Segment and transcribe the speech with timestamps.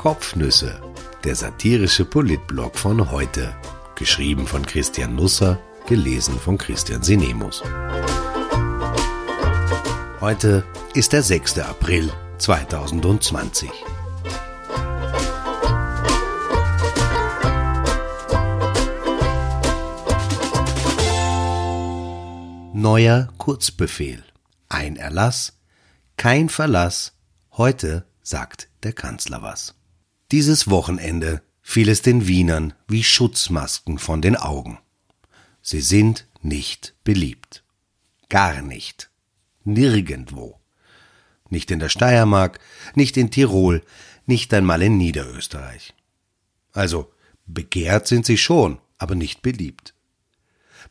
[0.00, 0.80] Kopfnüsse,
[1.24, 3.54] der satirische Politblog von heute.
[3.96, 7.62] Geschrieben von Christian Nusser, gelesen von Christian Sinemus.
[10.22, 11.58] Heute ist der 6.
[11.58, 13.68] April 2020.
[22.72, 24.24] Neuer Kurzbefehl.
[24.70, 25.58] Ein Erlass,
[26.16, 27.12] kein Verlass.
[27.52, 29.74] Heute sagt der Kanzler was.
[30.32, 34.78] Dieses Wochenende fiel es den Wienern wie Schutzmasken von den Augen.
[35.60, 37.64] Sie sind nicht beliebt.
[38.28, 39.10] Gar nicht.
[39.64, 40.60] Nirgendwo.
[41.48, 42.60] Nicht in der Steiermark,
[42.94, 43.82] nicht in Tirol,
[44.24, 45.94] nicht einmal in Niederösterreich.
[46.72, 47.12] Also,
[47.46, 49.94] begehrt sind sie schon, aber nicht beliebt.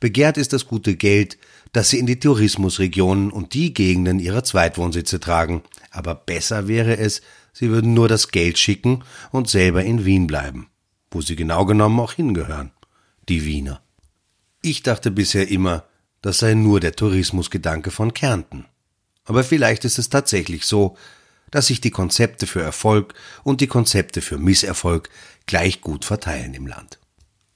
[0.02, 1.38] Begehrt ist das gute Geld,
[1.72, 7.22] das sie in die Tourismusregionen und die Gegenden ihrer Zweitwohnsitze tragen, aber besser wäre es,
[7.60, 10.70] sie würden nur das Geld schicken und selber in Wien bleiben,
[11.12, 12.72] wo sie genau genommen auch hingehören,
[13.28, 13.82] die Wiener.
[14.62, 15.84] Ich dachte bisher immer,
[16.22, 18.66] das sei nur der Tourismusgedanke von Kärnten.
[19.26, 20.96] Aber vielleicht ist es tatsächlich so,
[21.52, 25.10] dass sich die Konzepte für Erfolg und die Konzepte für Misserfolg
[25.46, 26.98] gleich gut verteilen im Land.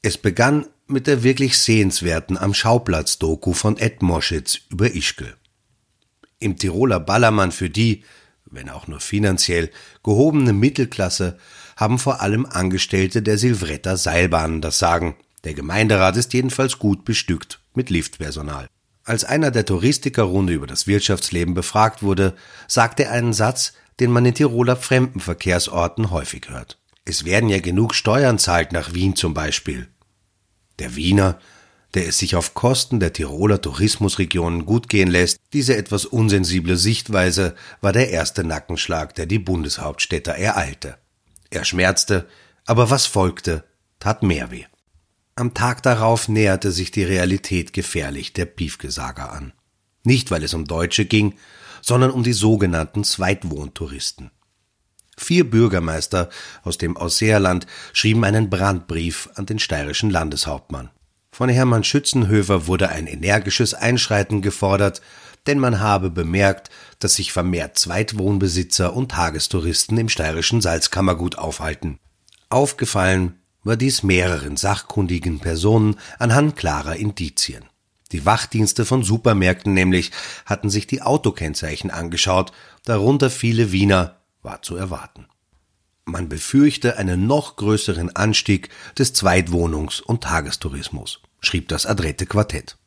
[0.02, 5.34] Es begann mit der wirklich sehenswerten Am Schauplatz-Doku von Ed Moschitz über Ischgl.
[6.40, 8.04] Im Tiroler Ballermann für die,
[8.54, 9.70] wenn auch nur finanziell,
[10.04, 11.38] gehobene Mittelklasse
[11.76, 15.16] haben vor allem Angestellte der Silvretta Seilbahnen das Sagen.
[15.44, 18.68] Der Gemeinderat ist jedenfalls gut bestückt mit Liftpersonal.
[19.04, 22.36] Als einer der Touristikerrunde über das Wirtschaftsleben befragt wurde,
[22.68, 26.78] sagte er einen Satz, den man in Tiroler Fremdenverkehrsorten häufig hört.
[27.06, 29.90] Es werden ja genug Steuern zahlt nach Wien zum Beispiel.
[30.80, 31.40] Der Wiener,
[31.94, 37.55] der es sich auf Kosten der Tiroler Tourismusregionen gut gehen lässt, diese etwas unsensible Sichtweise
[37.81, 40.98] war der erste Nackenschlag, der die Bundeshauptstädter ereilte.
[41.49, 42.27] Er schmerzte,
[42.65, 43.64] aber was folgte,
[43.99, 44.65] tat mehr weh.
[45.36, 49.53] Am Tag darauf näherte sich die Realität gefährlich der Piefgesager an.
[50.03, 51.36] Nicht, weil es um Deutsche ging,
[51.82, 54.32] sondern um die sogenannten Zweitwohntouristen.
[55.17, 56.30] Vier Bürgermeister
[56.64, 60.89] aus dem Ausseerland schrieben einen Brandbrief an den steirischen Landeshauptmann.
[61.33, 65.02] Von Hermann Schützenhöfer wurde ein energisches Einschreiten gefordert,
[65.48, 71.98] denn man habe bemerkt, dass sich vermehrt Zweitwohnbesitzer und Tagestouristen im steirischen Salzkammergut aufhalten.
[72.49, 77.65] Aufgefallen war dies mehreren sachkundigen Personen anhand klarer Indizien.
[78.11, 80.11] Die Wachdienste von Supermärkten nämlich
[80.45, 82.52] hatten sich die Autokennzeichen angeschaut,
[82.86, 85.26] darunter viele Wiener, war zu erwarten.
[86.05, 92.77] Man befürchte einen noch größeren Anstieg des Zweitwohnungs- und Tagestourismus, schrieb das adrette Quartett.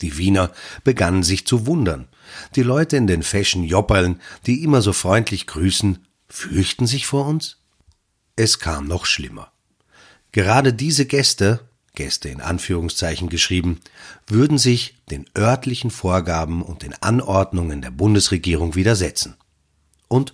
[0.00, 0.52] Die Wiener
[0.84, 2.08] begannen sich zu wundern.
[2.56, 7.58] Die Leute in den Fashion Jopperln, die immer so freundlich grüßen, fürchten sich vor uns?
[8.36, 9.52] Es kam noch schlimmer.
[10.32, 13.80] Gerade diese Gäste, Gäste in Anführungszeichen geschrieben,
[14.26, 19.36] würden sich den örtlichen Vorgaben und den Anordnungen der Bundesregierung widersetzen.
[20.08, 20.32] Und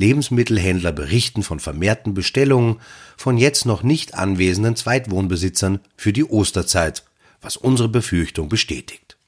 [0.00, 2.80] Lebensmittelhändler berichten von vermehrten Bestellungen
[3.16, 7.04] von jetzt noch nicht anwesenden Zweitwohnbesitzern für die Osterzeit,
[7.42, 9.18] was unsere Befürchtung bestätigt.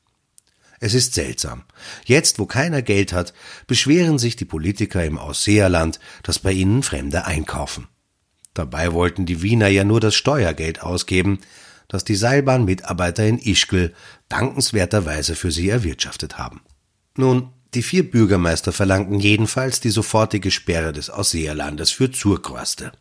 [0.80, 1.62] Es ist seltsam.
[2.06, 3.34] Jetzt, wo keiner Geld hat,
[3.66, 7.86] beschweren sich die Politiker im Ausseerland, dass bei ihnen Fremde einkaufen.
[8.54, 11.38] Dabei wollten die Wiener ja nur das Steuergeld ausgeben,
[11.86, 13.92] das die Seilbahnmitarbeiter in Ischgl
[14.28, 16.62] dankenswerterweise für sie erwirtschaftet haben.
[17.16, 22.92] Nun, die vier Bürgermeister verlangten jedenfalls die sofortige Sperre des Ausseerlandes für Zurquaste.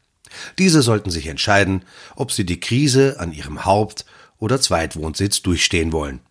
[0.58, 1.84] Diese sollten sich entscheiden,
[2.16, 4.06] ob sie die Krise an ihrem Haupt-
[4.38, 6.22] oder Zweitwohnsitz durchstehen wollen.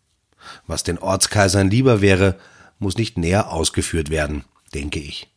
[0.67, 2.39] Was den Ortskaisern lieber wäre,
[2.79, 5.29] muss nicht näher ausgeführt werden, denke ich.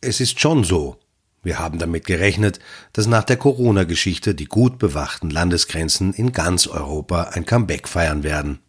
[0.00, 1.00] Es ist schon so.
[1.42, 2.60] Wir haben damit gerechnet,
[2.92, 8.60] dass nach der Corona-Geschichte die gut bewachten Landesgrenzen in ganz Europa ein Comeback feiern werden.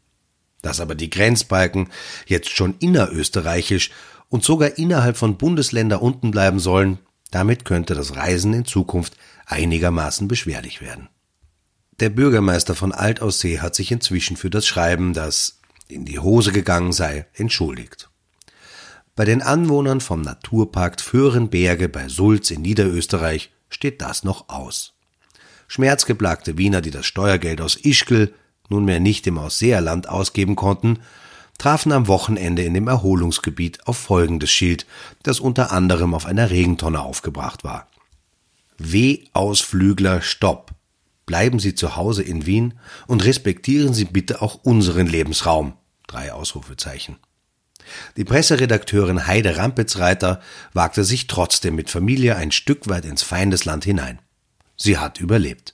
[0.66, 1.90] Dass aber die Grenzbalken
[2.26, 3.92] jetzt schon innerösterreichisch
[4.30, 6.98] und sogar innerhalb von Bundesländer unten bleiben sollen,
[7.30, 9.16] damit könnte das Reisen in Zukunft
[9.46, 11.08] einigermaßen beschwerlich werden.
[12.00, 16.94] Der Bürgermeister von Altaussee hat sich inzwischen für das Schreiben, das in die Hose gegangen
[16.94, 18.10] sei, entschuldigt.
[19.16, 24.94] Bei den Anwohnern vom Naturpark Föhrenberge bei Sulz in Niederösterreich steht das noch aus.
[25.68, 28.34] Schmerzgeplagte Wiener, die das Steuergeld aus Ischgl
[28.70, 31.00] nunmehr nicht im Ausseerland ausgeben konnten,
[31.58, 34.86] trafen am Wochenende in dem Erholungsgebiet auf folgendes Schild,
[35.24, 37.88] das unter anderem auf einer Regentonne aufgebracht war.
[38.78, 40.72] W-Ausflügler Stopp.
[41.26, 42.76] Bleiben Sie zu Hause in Wien
[43.08, 45.74] und respektieren Sie bitte auch unseren Lebensraum.
[46.08, 47.18] Drei Ausrufezeichen.
[48.18, 50.42] Die Presseredakteurin Heide Rampitzreiter
[50.74, 54.20] wagte sich trotzdem mit Familie ein Stück weit ins Feindesland hinein.
[54.76, 55.74] Sie hat überlebt.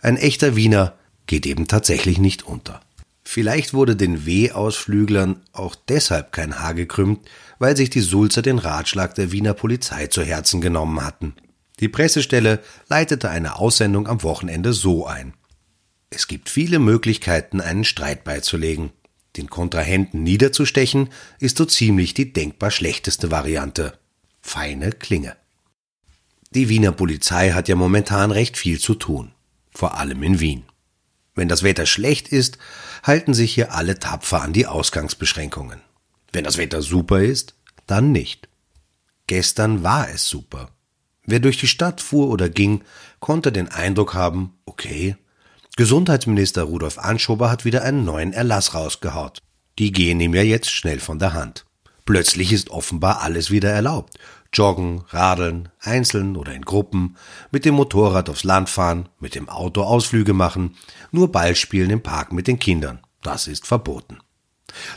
[0.00, 0.94] Ein echter Wiener
[1.28, 2.80] geht eben tatsächlich nicht unter.
[3.22, 7.28] Vielleicht wurde den W-Ausflüglern auch deshalb kein Haar gekrümmt,
[7.58, 11.34] weil sich die Sulzer den Ratschlag der Wiener Polizei zu Herzen genommen hatten.
[11.80, 15.34] Die Pressestelle leitete eine Aussendung am Wochenende so ein.
[16.10, 18.90] Es gibt viele Möglichkeiten, einen Streit beizulegen.
[19.36, 23.98] Den Kontrahenten niederzustechen ist so ziemlich die denkbar schlechteste Variante.
[24.40, 25.36] Feine Klinge.
[26.52, 29.32] Die Wiener Polizei hat ja momentan recht viel zu tun.
[29.70, 30.64] Vor allem in Wien.
[31.38, 32.58] Wenn das Wetter schlecht ist,
[33.04, 35.80] halten sich hier alle tapfer an die Ausgangsbeschränkungen.
[36.32, 37.54] Wenn das Wetter super ist,
[37.86, 38.48] dann nicht.
[39.28, 40.70] Gestern war es super.
[41.26, 42.82] Wer durch die Stadt fuhr oder ging,
[43.20, 45.14] konnte den Eindruck haben, okay,
[45.76, 49.38] Gesundheitsminister Rudolf Anschober hat wieder einen neuen Erlass rausgehaut.
[49.78, 51.66] Die gehen ihm ja jetzt schnell von der Hand.
[52.04, 54.18] Plötzlich ist offenbar alles wieder erlaubt.
[54.52, 57.16] Joggen, radeln, einzeln oder in Gruppen,
[57.50, 60.76] mit dem Motorrad aufs Land fahren, mit dem Auto Ausflüge machen,
[61.10, 63.00] nur Ball spielen im Park mit den Kindern.
[63.22, 64.18] Das ist verboten.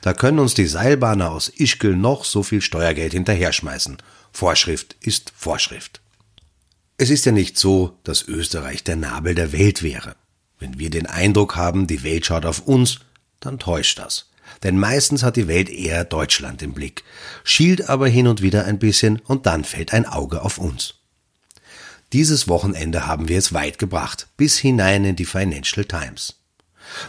[0.02, 3.98] Da können uns die Seilbahner aus Ischgl noch so viel Steuergeld hinterher schmeißen.
[4.32, 6.02] Vorschrift ist Vorschrift.
[6.98, 10.16] Es ist ja nicht so, dass Österreich der Nabel der Welt wäre.
[10.60, 13.00] Wenn wir den Eindruck haben, die Welt schaut auf uns,
[13.40, 14.31] dann täuscht das.
[14.64, 17.04] Denn meistens hat die Welt eher Deutschland im Blick,
[17.44, 20.96] schielt aber hin und wieder ein bisschen und dann fällt ein Auge auf uns.
[22.14, 26.36] Dieses Wochenende haben wir es weit gebracht, bis hinein in die Financial Times.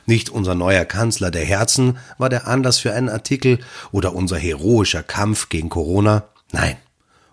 [0.06, 3.59] Nicht unser neuer Kanzler der Herzen war der Anlass für einen Artikel
[3.91, 6.29] oder unser heroischer Kampf gegen Corona.
[6.53, 6.77] Nein,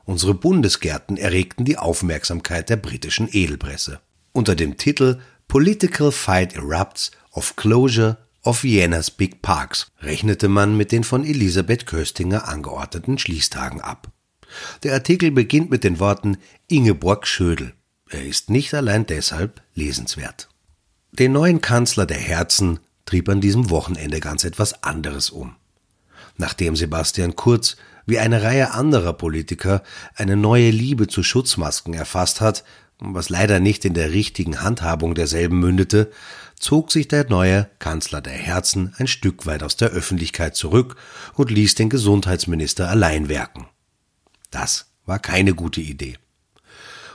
[0.05, 3.99] unsere Bundesgärten erregten die Aufmerksamkeit der britischen Edelpresse.
[4.31, 10.91] Unter dem Titel Political Fight Erupts of Closure of Viennas Big Parks rechnete man mit
[10.91, 14.09] den von Elisabeth Köstinger angeordneten Schließtagen ab.
[14.83, 16.37] Der Artikel beginnt mit den Worten
[16.67, 17.73] Ingeborg Schödel.
[18.09, 20.49] Er ist nicht allein deshalb lesenswert.
[21.11, 25.55] Den neuen Kanzler der Herzen trieb an diesem Wochenende ganz etwas anderes um.
[26.37, 27.75] Nachdem Sebastian Kurz
[28.05, 29.83] wie eine Reihe anderer Politiker
[30.15, 32.63] eine neue Liebe zu Schutzmasken erfasst hat,
[32.99, 36.11] was leider nicht in der richtigen Handhabung derselben mündete,
[36.59, 40.97] zog sich der neue Kanzler der Herzen ein Stück weit aus der Öffentlichkeit zurück
[41.33, 43.67] und ließ den Gesundheitsminister allein werken.
[44.51, 46.17] Das war keine gute Idee.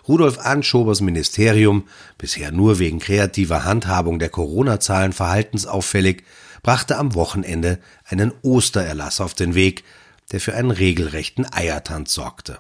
[0.07, 1.89] Rudolf Anschobers Ministerium,
[2.19, 6.25] bisher nur wegen kreativer Handhabung der Corona-Zahlen verhaltensauffällig,
[6.63, 9.85] brachte am Wochenende einen Ostererlass auf den Weg,
[10.33, 12.59] der für einen regelrechten Eiertanz sorgte.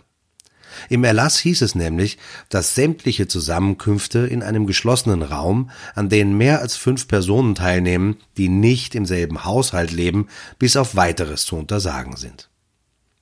[0.89, 2.19] Im Erlass hieß es nämlich,
[2.49, 8.49] dass sämtliche Zusammenkünfte in einem geschlossenen Raum, an denen mehr als fünf Personen teilnehmen, die
[8.49, 10.29] nicht im selben Haushalt leben,
[10.59, 12.51] bis auf weiteres zu untersagen sind.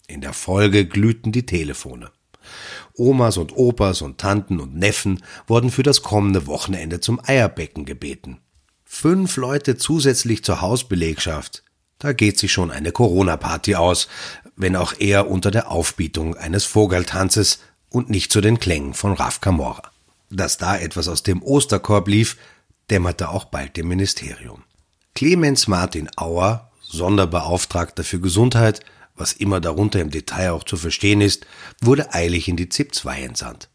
[0.06, 2.10] In der Folge glühten die Telefone.
[2.94, 8.38] Omas und Opas und Tanten und Neffen wurden für das kommende Wochenende zum Eierbecken gebeten.
[8.84, 11.62] Fünf Leute zusätzlich zur Hausbelegschaft.
[11.98, 14.08] Da geht sich schon eine Corona-Party aus,
[14.56, 19.40] wenn auch eher unter der Aufbietung eines Vogeltanzes und nicht zu den Klängen von Raf
[19.40, 19.90] Camora.
[20.30, 22.36] Dass da etwas aus dem Osterkorb lief,
[22.90, 24.64] dämmerte auch bald dem Ministerium.
[25.14, 28.80] Clemens Martin Auer, Sonderbeauftragter für Gesundheit,
[29.14, 31.46] was immer darunter im Detail auch zu verstehen ist,
[31.80, 33.68] wurde eilig in die ZIP 2 entsandt.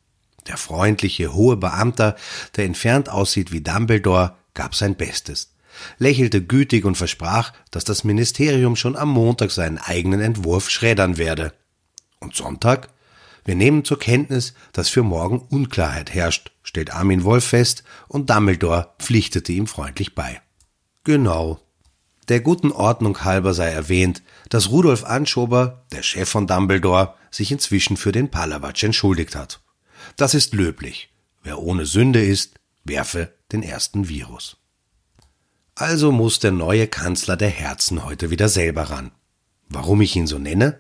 [0.48, 2.16] Der freundliche, hohe Beamter,
[2.56, 5.52] der entfernt aussieht wie Dumbledore, gab sein Bestes,
[5.98, 11.54] lächelte gütig und versprach, dass das Ministerium schon am Montag seinen eigenen Entwurf schreddern werde.
[12.20, 12.90] Und Sonntag?
[13.46, 18.94] Wir nehmen zur Kenntnis, dass für morgen Unklarheit herrscht, stellt Armin Wolf fest, und Dumbledore
[19.00, 20.42] pflichtete ihm freundlich bei.
[21.06, 21.62] Genau,
[22.28, 27.96] der guten Ordnung halber sei erwähnt, dass Rudolf Anschober, der Chef von Dumbledore, sich inzwischen
[27.96, 29.62] für den Palawatsch entschuldigt hat.
[30.18, 31.10] Das ist löblich.
[31.44, 34.58] Wer ohne Sünde ist, werfe den ersten Virus.
[35.80, 39.12] Also muss der neue Kanzler der Herzen heute wieder selber ran.
[39.70, 40.80] Warum ich ihn so nenne?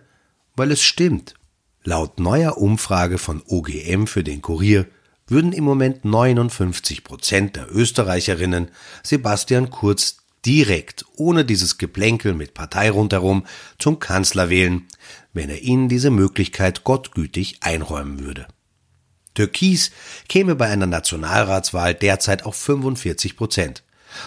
[0.56, 1.36] Weil es stimmt.
[1.84, 4.88] Laut neuer Umfrage von OGM für den Kurier
[5.27, 8.70] würden im Moment 59 Prozent der Österreicherinnen
[9.04, 13.46] Sebastian Kurz direkt, ohne dieses Geplänkel mit Partei rundherum,
[13.77, 14.88] zum Kanzler wählen,
[15.32, 18.48] wenn er ihnen diese Möglichkeit gottgütig einräumen würde.
[19.36, 19.92] Türkis
[20.27, 23.84] käme bei einer Nationalratswahl derzeit auf 45 Prozent.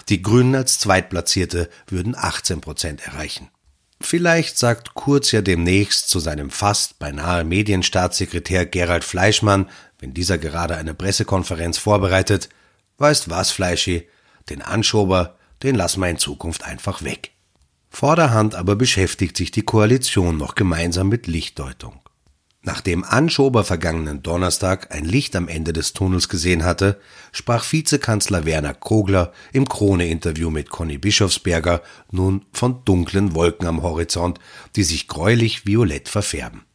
[0.09, 3.49] Die Grünen als Zweitplatzierte würden 18 Prozent erreichen.
[4.01, 9.69] Vielleicht sagt Kurz ja demnächst zu seinem fast beinahe Medienstaatssekretär Gerald Fleischmann,
[9.99, 12.49] wenn dieser gerade eine Pressekonferenz vorbereitet,
[12.99, 14.09] weißt was, Fleischi,
[14.49, 17.33] den Anschober den lassen wir in Zukunft einfach weg.
[17.91, 22.01] Vorderhand aber beschäftigt sich die Koalition noch gemeinsam mit Lichtdeutung.
[22.63, 27.01] Nachdem Anschober vergangenen Donnerstag ein Licht am Ende des Tunnels gesehen hatte,
[27.33, 34.39] sprach Vizekanzler Werner Kogler im Krone-Interview mit Conny Bischofsberger nun von dunklen Wolken am Horizont,
[34.77, 36.67] die sich gräulich violett verfärben.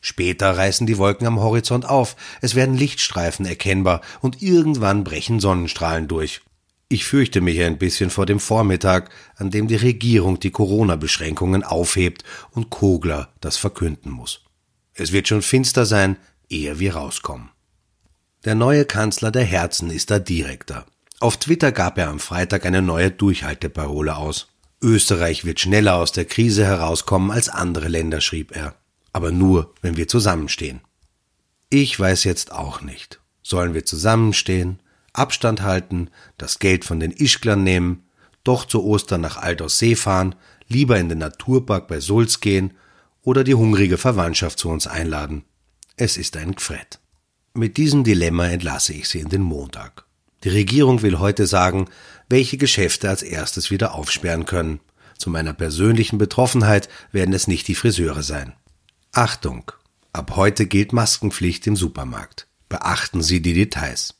[0.00, 6.08] Später reißen die Wolken am Horizont auf, es werden Lichtstreifen erkennbar und irgendwann brechen Sonnenstrahlen
[6.08, 6.40] durch.
[6.88, 12.24] Ich fürchte mich ein bisschen vor dem Vormittag, an dem die Regierung die Corona-Beschränkungen aufhebt
[12.52, 14.43] und Kogler das verkünden muss.
[14.94, 16.16] Es wird schon finster sein,
[16.48, 17.50] ehe wir rauskommen.
[18.44, 20.86] Der neue Kanzler der Herzen ist da direkter.
[21.18, 24.48] Auf Twitter gab er am Freitag eine neue Durchhalteparole aus.
[24.80, 28.74] Österreich wird schneller aus der Krise herauskommen als andere Länder, schrieb er.
[29.12, 30.80] Aber nur, wenn wir zusammenstehen.
[31.70, 33.20] Ich weiß jetzt auch nicht.
[33.42, 34.80] Sollen wir zusammenstehen,
[35.12, 38.04] Abstand halten, das Geld von den Ischglern nehmen,
[38.42, 40.34] doch zu Ostern nach See fahren,
[40.68, 42.74] lieber in den Naturpark bei Sulz gehen
[43.24, 45.44] oder die hungrige Verwandtschaft zu uns einladen.
[45.96, 47.00] Es ist ein Gfred.
[47.54, 50.04] Mit diesem Dilemma entlasse ich Sie in den Montag.
[50.44, 51.86] Die Regierung will heute sagen,
[52.28, 54.80] welche Geschäfte als erstes wieder aufsperren können.
[55.18, 58.52] Zu meiner persönlichen Betroffenheit werden es nicht die Friseure sein.
[59.12, 59.72] Achtung!
[60.12, 62.46] Ab heute gilt Maskenpflicht im Supermarkt.
[62.68, 64.14] Beachten Sie die Details.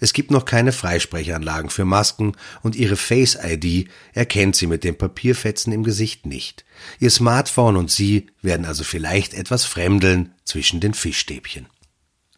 [0.00, 4.96] Es gibt noch keine Freisprechanlagen für Masken und Ihre Face ID erkennt sie mit den
[4.96, 6.64] Papierfetzen im Gesicht nicht.
[7.00, 11.66] Ihr Smartphone und Sie werden also vielleicht etwas fremdeln zwischen den Fischstäbchen.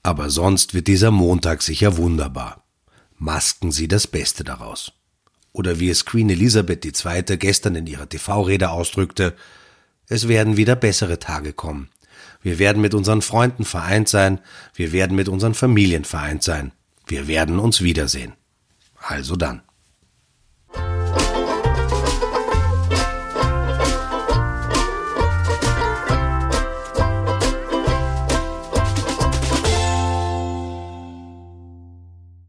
[0.02, 2.64] Aber sonst wird dieser Montag sicher wunderbar.
[3.16, 4.92] Masken Sie das Beste daraus.
[5.52, 7.36] Oder wie es Queen Elisabeth II.
[7.38, 9.34] gestern in ihrer TV-Rede ausdrückte,
[10.08, 11.88] es werden wieder bessere Tage kommen.
[12.42, 14.40] Wir werden mit unseren Freunden vereint sein,
[14.74, 16.72] wir werden mit unseren Familien vereint sein.
[17.06, 18.34] Wir werden uns wiedersehen.
[18.96, 19.62] Also dann.